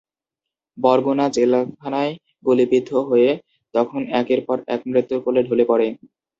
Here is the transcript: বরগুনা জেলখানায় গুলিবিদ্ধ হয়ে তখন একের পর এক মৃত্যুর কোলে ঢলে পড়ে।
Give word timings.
বরগুনা 0.77 1.25
জেলখানায় 1.35 2.13
গুলিবিদ্ধ 2.45 2.91
হয়ে 3.09 3.29
তখন 3.73 4.01
একের 4.19 4.41
পর 4.47 4.57
এক 4.67 4.81
মৃত্যুর 4.87 5.19
কোলে 5.25 5.41
ঢলে 5.47 5.65
পড়ে। 5.67 5.87